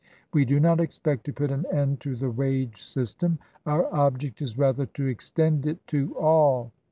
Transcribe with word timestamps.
We 0.33 0.45
do 0.45 0.59
not 0.59 0.79
expect 0.79 1.25
to 1.25 1.31
put 1.31 1.51
an 1.51 1.67
end 1.71 1.99
to 1.99 2.15
the 2.15 2.31
wage 2.31 2.81
system: 2.81 3.37
our 3.67 3.85
object 3.93 4.41
is 4.41 4.57
rather 4.57 4.87
to 4.87 5.05
extend 5.05 5.67
it 5.67 5.85
to 5.89 6.17
all. 6.17 6.71